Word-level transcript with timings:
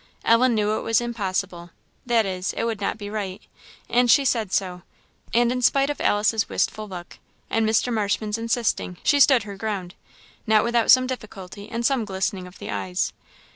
Ellen 0.25 0.55
knew 0.55 0.79
it 0.79 0.81
was 0.81 0.99
impossible 0.99 1.69
that 2.07 2.25
is, 2.25 2.49
that 2.49 2.61
it 2.61 2.63
would 2.63 2.81
not 2.81 2.97
be 2.97 3.07
right, 3.07 3.39
and 3.87 4.09
she 4.09 4.25
said 4.25 4.51
so; 4.51 4.81
and 5.31 5.51
in 5.51 5.61
spite 5.61 5.91
of 5.91 6.01
Alice's 6.01 6.49
wistful 6.49 6.87
look, 6.89 7.19
and 7.51 7.69
Mr. 7.69 7.93
Marshman's 7.93 8.39
insisting, 8.39 8.97
she 9.03 9.19
stood 9.19 9.43
her 9.43 9.55
ground. 9.55 9.93
Not 10.47 10.63
without 10.63 10.89
some 10.89 11.05
difficulty, 11.05 11.69
and 11.69 11.85
some 11.85 12.03
glistening 12.03 12.47
of 12.47 12.57
the 12.57 12.71
eyes. 12.71 13.13